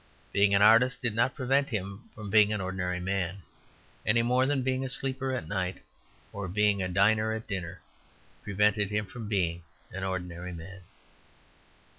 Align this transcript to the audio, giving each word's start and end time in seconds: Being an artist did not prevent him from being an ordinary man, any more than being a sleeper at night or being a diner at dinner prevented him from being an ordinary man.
Being 0.33 0.55
an 0.55 0.63
artist 0.63 0.99
did 0.99 1.13
not 1.13 1.35
prevent 1.35 1.69
him 1.69 2.09
from 2.15 2.31
being 2.31 2.51
an 2.51 2.59
ordinary 2.59 2.99
man, 2.99 3.43
any 4.03 4.23
more 4.23 4.47
than 4.47 4.63
being 4.63 4.83
a 4.83 4.89
sleeper 4.89 5.31
at 5.31 5.47
night 5.47 5.83
or 6.33 6.47
being 6.47 6.81
a 6.81 6.87
diner 6.87 7.33
at 7.33 7.45
dinner 7.45 7.81
prevented 8.41 8.89
him 8.89 9.05
from 9.05 9.27
being 9.27 9.61
an 9.91 10.03
ordinary 10.03 10.53
man. 10.53 10.81